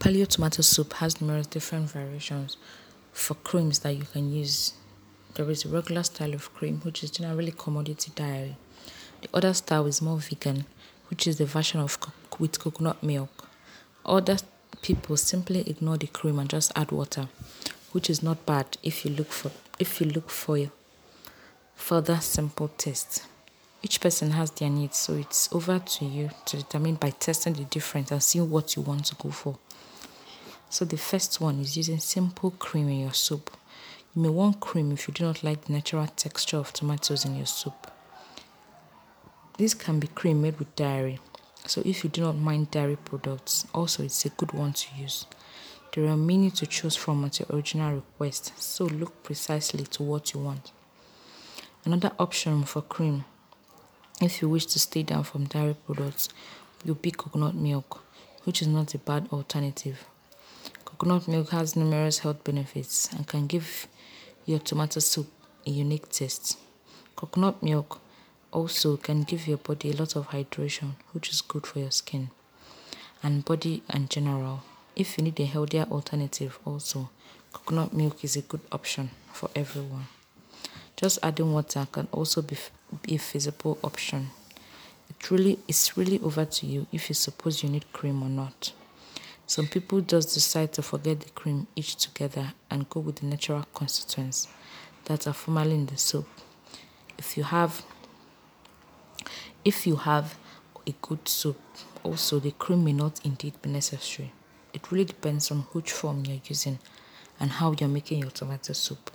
Paleo 0.00 0.26
tomato 0.26 0.62
soup 0.62 0.94
has 0.94 1.20
numerous 1.20 1.46
different 1.46 1.90
variations 1.90 2.56
for 3.12 3.34
creams 3.34 3.80
that 3.80 3.94
you 3.94 4.04
can 4.04 4.32
use. 4.32 4.72
There 5.34 5.50
is 5.50 5.66
a 5.66 5.68
regular 5.68 6.02
style 6.04 6.32
of 6.32 6.54
cream, 6.54 6.80
which 6.84 7.04
is 7.04 7.10
generally 7.10 7.52
commodity 7.52 8.10
dairy. 8.14 8.56
The 9.20 9.28
other 9.34 9.52
style 9.52 9.84
is 9.84 10.00
more 10.00 10.16
vegan, 10.16 10.64
which 11.10 11.26
is 11.26 11.36
the 11.36 11.44
version 11.44 11.80
of 11.80 12.00
co- 12.00 12.12
with 12.38 12.58
coconut 12.58 13.02
milk. 13.02 13.46
Other 14.06 14.38
people 14.80 15.18
simply 15.18 15.68
ignore 15.68 15.98
the 15.98 16.06
cream 16.06 16.38
and 16.38 16.48
just 16.48 16.72
add 16.74 16.92
water, 16.92 17.28
which 17.92 18.08
is 18.08 18.22
not 18.22 18.46
bad 18.46 18.78
if 18.82 19.04
you 19.04 19.10
look 19.10 19.30
for 19.30 19.50
if 19.78 20.00
you 20.00 20.06
look 20.06 20.30
for 20.30 20.56
a 20.56 20.70
further 21.74 22.16
simple 22.22 22.68
taste. 22.78 23.26
Each 23.82 24.00
person 24.00 24.30
has 24.30 24.50
their 24.52 24.70
needs, 24.70 24.96
so 24.96 25.12
it's 25.12 25.52
over 25.52 25.78
to 25.78 26.04
you 26.06 26.30
to 26.46 26.56
determine 26.56 26.94
by 26.94 27.10
testing 27.10 27.52
the 27.52 27.64
difference 27.64 28.10
and 28.10 28.22
seeing 28.22 28.48
what 28.48 28.76
you 28.76 28.82
want 28.82 29.04
to 29.06 29.14
go 29.16 29.30
for. 29.30 29.58
So 30.72 30.84
the 30.84 30.96
first 30.96 31.40
one 31.40 31.58
is 31.58 31.76
using 31.76 31.98
simple 31.98 32.52
cream 32.52 32.88
in 32.88 33.00
your 33.00 33.12
soup. 33.12 33.50
You 34.14 34.22
may 34.22 34.28
want 34.28 34.60
cream 34.60 34.92
if 34.92 35.08
you 35.08 35.12
do 35.12 35.24
not 35.24 35.42
like 35.42 35.64
the 35.64 35.72
natural 35.72 36.06
texture 36.06 36.58
of 36.58 36.72
tomatoes 36.72 37.24
in 37.24 37.34
your 37.34 37.46
soup. 37.46 37.90
This 39.58 39.74
can 39.74 39.98
be 39.98 40.06
cream 40.06 40.42
made 40.42 40.60
with 40.60 40.74
dairy. 40.76 41.18
So 41.66 41.82
if 41.84 42.04
you 42.04 42.08
do 42.08 42.20
not 42.20 42.36
mind 42.36 42.70
dairy 42.70 42.96
products, 42.96 43.66
also 43.74 44.04
it's 44.04 44.24
a 44.24 44.28
good 44.28 44.52
one 44.52 44.72
to 44.74 44.86
use. 44.96 45.26
There 45.92 46.06
are 46.06 46.16
many 46.16 46.52
to 46.52 46.66
choose 46.68 46.94
from 46.94 47.24
at 47.24 47.40
your 47.40 47.48
original 47.50 47.96
request, 47.96 48.52
so 48.56 48.84
look 48.84 49.24
precisely 49.24 49.84
to 49.86 50.04
what 50.04 50.32
you 50.32 50.38
want. 50.38 50.70
Another 51.84 52.12
option 52.16 52.62
for 52.62 52.80
cream, 52.80 53.24
if 54.22 54.40
you 54.40 54.48
wish 54.48 54.66
to 54.66 54.78
stay 54.78 55.02
down 55.02 55.24
from 55.24 55.46
dairy 55.46 55.74
products, 55.84 56.28
will 56.86 56.94
be 56.94 57.10
coconut 57.10 57.56
milk, 57.56 58.04
which 58.44 58.62
is 58.62 58.68
not 58.68 58.94
a 58.94 58.98
bad 58.98 59.28
alternative. 59.32 60.06
Coconut 61.00 61.28
milk 61.28 61.48
has 61.48 61.76
numerous 61.76 62.18
health 62.18 62.44
benefits 62.44 63.10
and 63.14 63.26
can 63.26 63.46
give 63.46 63.88
your 64.44 64.58
tomato 64.58 65.00
soup 65.00 65.28
a 65.66 65.70
unique 65.70 66.10
taste. 66.10 66.58
Coconut 67.16 67.62
milk 67.62 67.98
also 68.52 68.98
can 68.98 69.22
give 69.22 69.48
your 69.48 69.56
body 69.56 69.92
a 69.92 69.96
lot 69.96 70.14
of 70.14 70.28
hydration, 70.28 70.96
which 71.12 71.30
is 71.30 71.40
good 71.40 71.66
for 71.66 71.78
your 71.78 71.90
skin 71.90 72.28
and 73.22 73.46
body 73.46 73.82
in 73.94 74.08
general. 74.08 74.62
If 74.94 75.16
you 75.16 75.24
need 75.24 75.40
a 75.40 75.46
healthier 75.46 75.86
alternative, 75.90 76.58
also, 76.66 77.08
coconut 77.54 77.94
milk 77.94 78.22
is 78.22 78.36
a 78.36 78.42
good 78.42 78.60
option 78.70 79.08
for 79.32 79.48
everyone. 79.56 80.08
Just 80.98 81.18
adding 81.22 81.54
water 81.54 81.88
can 81.90 82.08
also 82.12 82.42
be, 82.42 82.58
be 83.00 83.14
a 83.14 83.18
feasible 83.18 83.78
option. 83.82 84.32
It 85.08 85.30
really 85.30 85.60
it's 85.66 85.96
really 85.96 86.20
over 86.20 86.44
to 86.44 86.66
you 86.66 86.88
if 86.92 87.08
you 87.08 87.14
suppose 87.14 87.62
you 87.62 87.70
need 87.70 87.90
cream 87.94 88.22
or 88.22 88.28
not. 88.28 88.74
Some 89.50 89.66
people 89.66 90.00
just 90.00 90.32
decide 90.32 90.72
to 90.74 90.82
forget 90.82 91.18
the 91.18 91.30
cream 91.30 91.66
each 91.74 91.96
together 91.96 92.52
and 92.70 92.88
go 92.88 93.00
with 93.00 93.16
the 93.16 93.26
natural 93.26 93.66
constituents 93.74 94.46
that 95.06 95.26
are 95.26 95.32
formerly 95.32 95.74
in 95.74 95.86
the 95.86 95.96
soup. 95.96 96.28
If 97.18 97.36
you 97.36 97.42
have 97.42 97.82
if 99.64 99.88
you 99.88 99.96
have 99.96 100.38
a 100.86 100.94
good 101.02 101.26
soup, 101.26 101.60
also 102.04 102.38
the 102.38 102.52
cream 102.52 102.84
may 102.84 102.92
not 102.92 103.26
indeed 103.26 103.60
be 103.60 103.70
necessary. 103.70 104.32
It 104.72 104.92
really 104.92 105.06
depends 105.06 105.50
on 105.50 105.62
which 105.72 105.90
form 105.90 106.24
you're 106.26 106.42
using 106.44 106.78
and 107.40 107.50
how 107.50 107.72
you're 107.72 107.88
making 107.88 108.20
your 108.20 108.30
tomato 108.30 108.72
soup. 108.72 109.10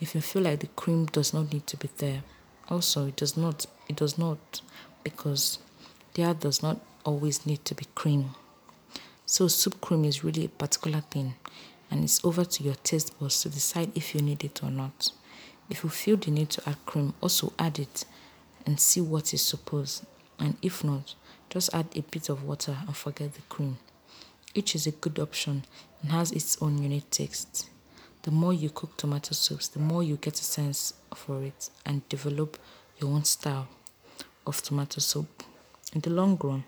If 0.00 0.14
you 0.14 0.20
feel 0.20 0.42
like 0.42 0.60
the 0.60 0.68
cream 0.68 1.06
does 1.06 1.34
not 1.34 1.52
need 1.52 1.66
to 1.66 1.76
be 1.76 1.90
there, 1.96 2.22
also 2.68 3.08
it 3.08 3.16
does 3.16 3.36
not 3.36 3.66
it 3.88 3.96
does 3.96 4.16
not 4.18 4.60
because 5.02 5.58
there 6.14 6.32
does 6.32 6.62
not 6.62 6.78
always 7.04 7.44
need 7.44 7.64
to 7.64 7.74
be 7.74 7.86
cream. 7.96 8.36
So 9.30 9.46
soup 9.46 9.82
cream 9.82 10.06
is 10.06 10.24
really 10.24 10.46
a 10.46 10.48
particular 10.48 11.02
thing 11.02 11.34
and 11.90 12.02
it's 12.02 12.24
over 12.24 12.46
to 12.46 12.62
your 12.62 12.76
taste 12.76 13.20
buds 13.20 13.42
to 13.42 13.50
decide 13.50 13.92
if 13.94 14.14
you 14.14 14.22
need 14.22 14.42
it 14.42 14.62
or 14.64 14.70
not. 14.70 15.12
If 15.68 15.84
you 15.84 15.90
feel 15.90 16.16
the 16.16 16.30
need 16.30 16.48
to 16.48 16.66
add 16.66 16.78
cream, 16.86 17.12
also 17.20 17.52
add 17.58 17.78
it 17.78 18.06
and 18.64 18.80
see 18.80 19.02
what 19.02 19.34
is 19.34 19.42
supposed. 19.42 20.06
And 20.38 20.56
if 20.62 20.82
not, 20.82 21.14
just 21.50 21.74
add 21.74 21.88
a 21.94 22.00
bit 22.00 22.30
of 22.30 22.42
water 22.42 22.78
and 22.86 22.96
forget 22.96 23.34
the 23.34 23.42
cream. 23.50 23.76
Each 24.54 24.74
is 24.74 24.86
a 24.86 24.92
good 24.92 25.18
option 25.18 25.66
and 26.00 26.10
has 26.10 26.32
its 26.32 26.56
own 26.62 26.82
unique 26.82 27.10
taste. 27.10 27.68
The 28.22 28.30
more 28.30 28.54
you 28.54 28.70
cook 28.70 28.96
tomato 28.96 29.34
soups, 29.34 29.68
the 29.68 29.78
more 29.78 30.02
you 30.02 30.16
get 30.16 30.40
a 30.40 30.44
sense 30.44 30.94
for 31.14 31.42
it 31.42 31.68
and 31.84 32.08
develop 32.08 32.56
your 32.98 33.10
own 33.10 33.24
style 33.24 33.68
of 34.46 34.62
tomato 34.62 35.00
soup. 35.00 35.42
In 35.92 36.00
the 36.00 36.08
long 36.08 36.38
run, 36.42 36.64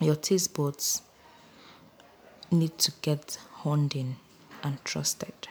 your 0.00 0.16
taste 0.16 0.54
buds 0.54 1.02
need 2.52 2.78
to 2.78 2.92
get 3.02 3.38
honed 3.62 3.94
in 3.94 4.16
and 4.62 4.84
trusted. 4.84 5.48